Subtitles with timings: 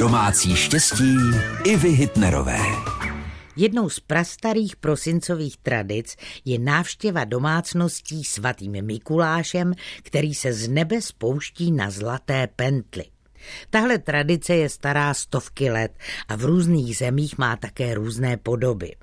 [0.00, 1.16] Domácí štěstí
[1.64, 2.58] i Hitnerové.
[3.56, 11.72] Jednou z prastarých prosincových tradic je návštěva domácností svatým Mikulášem, který se z nebe spouští
[11.72, 13.04] na zlaté pently.
[13.70, 18.96] Tahle tradice je stará stovky let a v různých zemích má také různé podoby.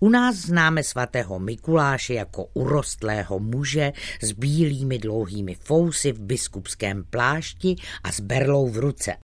[0.00, 3.92] U nás známe svatého Mikuláše jako urostlého muže
[4.22, 9.23] s bílými dlouhými fousy v biskupském plášti a s berlou v ruce.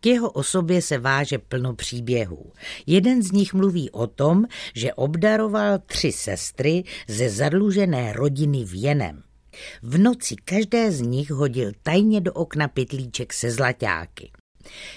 [0.00, 2.52] K jeho osobě se váže plno příběhů.
[2.86, 9.22] Jeden z nich mluví o tom, že obdaroval tři sestry ze zadlužené rodiny věnem.
[9.82, 14.30] V noci každé z nich hodil tajně do okna pytlíček se zlaťáky.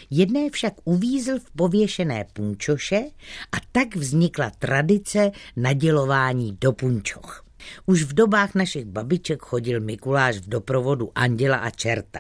[0.10, 3.04] Jedné však uvízl v pověšené punčoše
[3.52, 7.46] a tak vznikla tradice nadělování do punčoch.
[7.86, 12.20] Už v dobách našich babiček chodil Mikuláš v doprovodu anděla a čerta.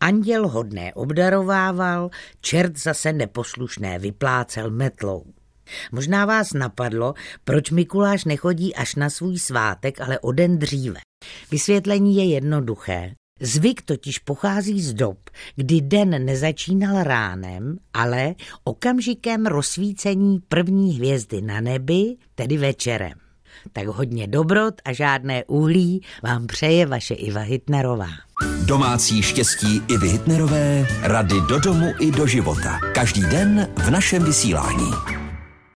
[0.00, 5.24] Anděl hodné obdarovával, čert zase neposlušné vyplácel metlou.
[5.92, 11.00] Možná vás napadlo, proč Mikuláš nechodí až na svůj svátek, ale o den dříve.
[11.50, 13.14] Vysvětlení je jednoduché.
[13.40, 15.18] Zvyk totiž pochází z dob,
[15.56, 23.27] kdy den nezačínal ránem, ale okamžikem rozsvícení první hvězdy na nebi, tedy večerem.
[23.72, 28.08] Tak hodně dobrot a žádné uhlí vám přeje vaše Iva Hitnerová.
[28.64, 32.78] Domácí štěstí Ivy Hitnerové, rady do domu i do života.
[32.94, 35.17] Každý den v našem vysílání.